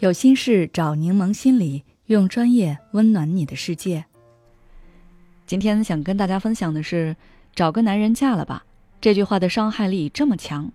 [0.00, 4.02] 有心事找柠檬心理，用专业温暖你的世界。
[5.46, 7.14] 今天想跟大家分享的是：
[7.54, 8.64] 找个男人嫁了吧。
[8.98, 10.72] 这句话的伤害力这么强。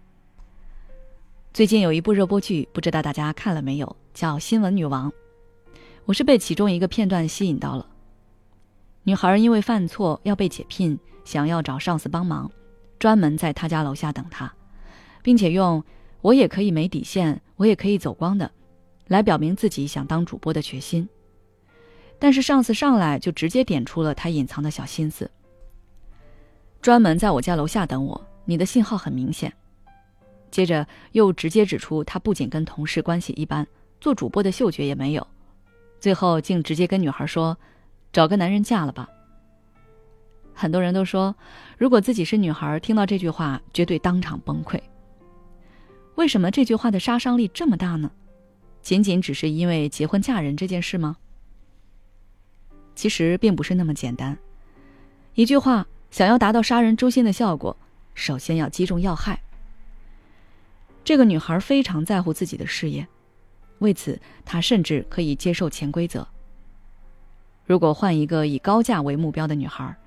[1.55, 3.95] 最近有一部热播剧，不知道大家看了没有？
[4.13, 5.09] 叫《新闻女王》。
[6.05, 7.87] 我是被其中一个片段吸引到了。
[9.05, 12.51] 女孩因为犯错要被解聘，想要找上司帮忙，
[12.99, 14.53] 专门在他家楼下等他，
[15.23, 15.83] 并且用
[16.21, 18.51] “我也可以没底线，我也可以走光的”。
[19.07, 21.07] 来表明自己想当主播的决心，
[22.17, 25.29] 但是上司上来就直接点出了他隐藏的小心思。
[26.81, 29.51] 专门在我家楼下等我，你的信号很明显。
[30.51, 33.67] 接着又直接指出他不仅跟同事关系一般，
[33.99, 35.27] 做主播的嗅觉也没有。
[35.99, 37.57] 最后竟直接跟女孩说
[38.13, 39.09] ：“找个男人嫁了吧。”
[40.53, 41.35] 很多人都说，
[41.77, 44.79] 如果自己是女孩，听到这句话绝对当场崩溃。
[46.15, 48.09] 为什么这句话的杀伤力这么大呢？
[48.85, 51.17] 仅仅只是因为结婚嫁人这件事吗？
[52.93, 54.37] 其实并不是那么简单。
[55.33, 57.75] 一句话想要达到杀人诛心的效果，
[58.13, 59.41] 首先要击中要害。
[61.03, 63.07] 这个女孩非常在乎自己的事业，
[63.79, 66.27] 为此她甚至可以接受潜规则。
[67.65, 69.97] 如果换一个以高价为目标的女孩，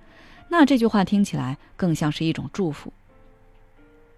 [0.48, 2.92] 那这句话听起来更像是一种祝福。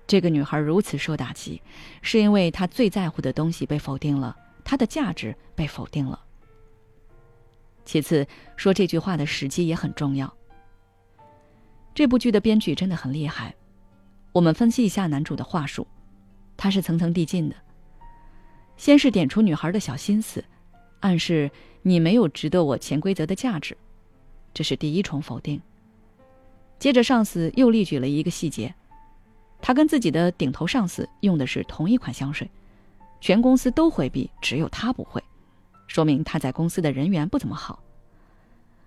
[0.06, 1.62] 这个女孩如此受打击，
[2.02, 4.36] 是因为她最在乎的东西被否定了。
[4.70, 6.22] 他的价值被否定了。
[7.84, 8.24] 其次，
[8.56, 10.32] 说这句话的时机也很重要。
[11.92, 13.52] 这部剧的编剧真的很厉害。
[14.30, 15.84] 我们分析一下男主的话术，
[16.56, 17.56] 他是层层递进的。
[18.76, 20.44] 先是点出女孩的小心思，
[21.00, 21.50] 暗示
[21.82, 23.76] 你没有值得我潜规则的价值，
[24.54, 25.60] 这是第一重否定。
[26.78, 28.72] 接着，上司又例举了一个细节，
[29.60, 32.48] 他跟自己的顶头上司用的是同一款香水。
[33.20, 35.22] 全公司都回避，只有他不会，
[35.86, 37.82] 说明他在公司的人缘不怎么好。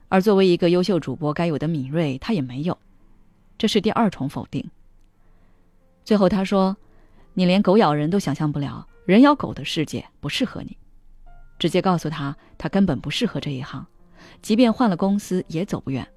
[0.09, 2.77] 而作为一个优秀主播该有的敏锐，他也没有，
[3.57, 4.63] 这是第二重否定。
[6.03, 6.75] 最后他说
[7.33, 10.77] ：“你连狗咬人都想象不了，人咬狗的世界不适合你。”
[11.57, 13.85] 直接告诉他，他根本不适合这一行，
[14.41, 16.07] 即便换了公司也走不远。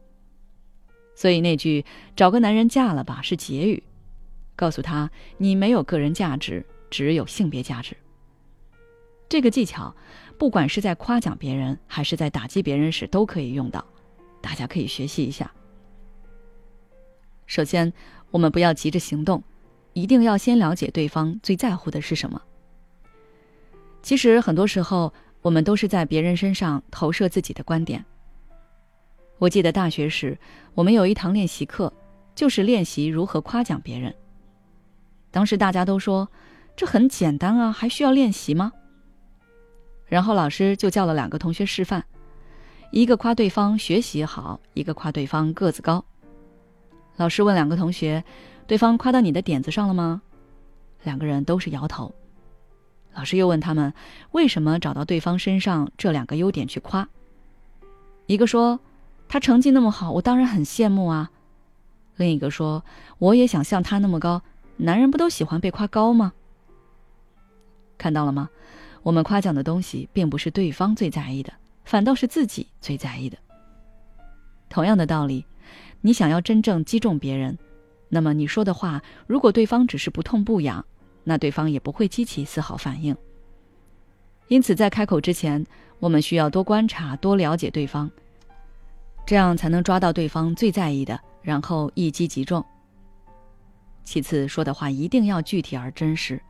[1.15, 1.84] 所以那句
[2.16, 3.83] “找个男人嫁了吧”是结语，
[4.56, 7.97] 告诉他你没有个人价值，只有性别价值。
[9.28, 9.94] 这个技巧，
[10.38, 13.84] 不管是在夸奖别人还是在打击别人时，都可以用到，
[14.41, 15.50] 大家可以学习一下。
[17.47, 17.92] 首先，
[18.31, 19.42] 我们不要急着行动，
[19.92, 22.41] 一定要先了解对方最在乎的是什么。
[24.03, 28.04] 其实很多时候，我们都是在别人身上投射自己的观点。
[29.38, 30.38] 我记得大学时，
[30.75, 31.92] 我们有一堂练习课，
[32.34, 34.15] 就是练习如何夸奖别人。
[35.31, 36.28] 当时大家都说，
[36.76, 38.72] 这很简单啊，还需要练习吗？
[40.06, 42.05] 然后老师就叫了两个同学示范，
[42.91, 46.05] 一个夸对方学习好，一个夸对方个子高。
[47.17, 48.22] 老师问两个同学
[48.66, 50.22] ：“对方夸到你的点子上了吗？”
[51.03, 52.15] 两个人都是摇头。
[53.15, 53.93] 老师又问他们
[54.33, 57.09] ：“为什么找到对方身上这两个优点去夸？”
[58.27, 58.78] 一个说
[59.28, 61.31] ：“他成绩那么好，我当然很羡慕啊。”
[62.16, 62.84] 另一个说
[63.19, 64.43] ：“我也想像他那么高，
[64.77, 66.34] 男人不都喜欢被夸高吗？”
[67.97, 68.50] 看到了吗？
[69.06, 71.53] 我们夸奖的东西，并不是对方最在意的，
[71.84, 73.39] 反倒是自己最在意的。
[74.69, 75.47] 同样的道理，
[76.00, 77.56] 你想要真正击中别人，
[78.09, 80.84] 那么你说的话，如果对方只是不痛不痒，
[81.22, 83.16] 那对方也不会激起丝毫反应。
[84.49, 85.65] 因此，在开口之前，
[86.00, 88.11] 我们需要多观察、多了解对方，
[89.25, 92.66] 这样才能抓到对方最在意的，然后一击即中。
[94.03, 96.43] 其次，说的话一定要具体而真实。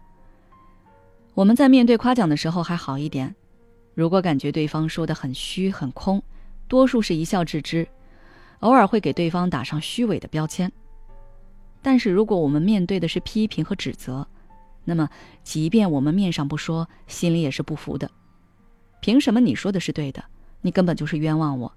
[1.37, 3.35] 我们在面对夸奖的时候还好一点，
[3.93, 6.23] 如果感觉对方说的很虚很空，
[6.67, 7.87] 多数是一笑置之，
[8.61, 10.73] 偶尔会给对方打上虚伪的标签。
[11.83, 14.27] 但是如果我们面对的是批评和指责，
[14.83, 15.11] 那么
[15.43, 18.11] 即便我们面上不说，心里也是不服的。
[19.03, 20.25] 凭什么你说的是对的？
[20.63, 21.71] 你根本就是冤枉我，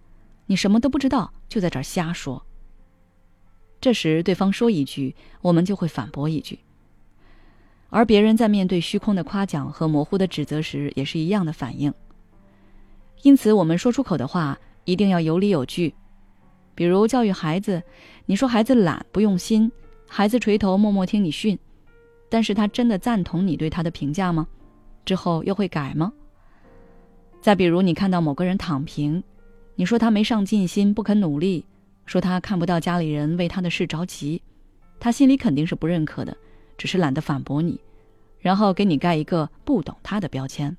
[0.46, 2.42] 你什么都不知道，就在这儿瞎说。
[3.82, 6.60] 这时对方说一句，我们就会反驳一句。
[7.90, 11.94] 而别人在面对虚空的夸奖和模糊的指责时，也是一样的反应。
[13.24, 15.94] 因此，我们说出口的话一定要有理有据。
[16.76, 17.82] 比如教育孩子，
[18.26, 19.70] 你说孩子懒不用心，
[20.08, 21.58] 孩子垂头默默听你训，
[22.30, 24.48] 但是他真的赞同你对他的评价吗？
[25.04, 26.14] 之后又会改吗？
[27.42, 29.22] 再比如，你看到某个人躺平，
[29.76, 31.66] 你说他没上进心，不肯努力，
[32.06, 34.42] 说他看不到家里人为他的事着急，
[35.00, 36.38] 他心里肯定是不认可的。
[36.80, 37.80] 只是懒得反驳你，
[38.40, 40.76] 然后给你盖一个不懂他的标签。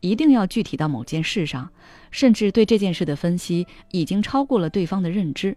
[0.00, 1.70] 一定要具体到某件事上，
[2.10, 5.56] 甚至对这件事的分析已经超过了对方的认知。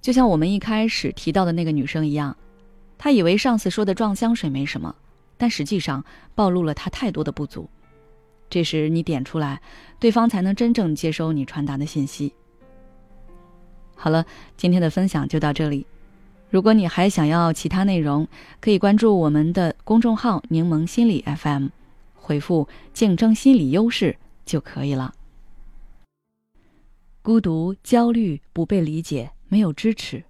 [0.00, 2.36] 就像我们一开始提到的那个女生一样，
[2.96, 4.94] 她以为上司说的撞香水没什么，
[5.36, 6.04] 但实际上
[6.34, 7.68] 暴露了她太多的不足。
[8.48, 9.60] 这时你点出来，
[9.98, 12.32] 对方才能真正接收你传达的信息。
[13.96, 14.24] 好了，
[14.56, 15.84] 今天的分享就到这里。
[16.50, 18.26] 如果你还想要其他内容，
[18.58, 21.68] 可以关注我们的公众号“柠檬心理 FM”，
[22.14, 24.16] 回复“竞争心理优势”
[24.46, 25.14] 就可以了。
[27.20, 30.24] 孤独、焦虑、不被理解、没有支持，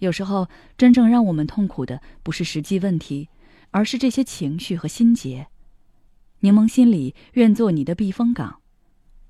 [0.00, 3.28] 有时候真正让我们痛苦的不是实际问题，
[3.70, 5.46] 而是这些情绪和心结。
[6.40, 8.56] 柠檬心理愿做你的避风港。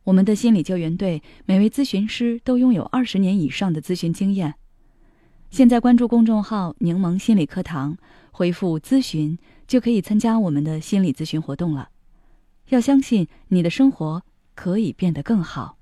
[0.04, 4.54] 我们的心理救援队每位咨询师都拥有二十年以上的咨询经验。
[5.50, 7.96] 现在关注公众号“柠檬心理课堂”，
[8.32, 11.88] 回复“咨询”就可以参加我们的心理咨询活动了。
[12.69, 14.22] 要相信你的生活
[14.54, 15.76] 可以变得更好。